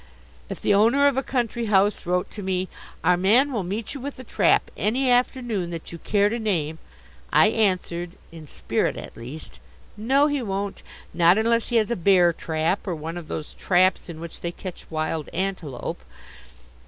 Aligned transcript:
If 0.49 0.59
the 0.61 0.73
owner 0.73 1.05
of 1.07 1.15
a 1.15 1.21
country 1.21 1.65
house 1.65 2.07
wrote 2.07 2.31
to 2.31 2.41
me: 2.41 2.69
"Our 3.03 3.17
man 3.17 3.53
will 3.53 3.61
meet 3.61 3.93
you 3.93 4.01
with 4.01 4.17
a 4.17 4.23
trap 4.23 4.71
any 4.75 5.11
afternoon 5.11 5.69
that 5.69 5.91
you 5.91 5.99
care 5.99 6.27
to 6.27 6.39
name," 6.39 6.79
I 7.31 7.49
answered, 7.49 8.13
in 8.31 8.47
spirit 8.47 8.97
at 8.97 9.15
least: 9.15 9.59
"No, 9.95 10.25
he 10.25 10.41
won't, 10.41 10.81
not 11.13 11.37
unless 11.37 11.67
he 11.67 11.75
has 11.75 11.91
a 11.91 11.95
bear 11.95 12.33
trap 12.33 12.87
or 12.87 12.95
one 12.95 13.15
of 13.15 13.27
those 13.27 13.53
traps 13.53 14.09
in 14.09 14.19
which 14.19 14.41
they 14.41 14.51
catch 14.51 14.89
wild 14.89 15.29
antelope." 15.33 16.01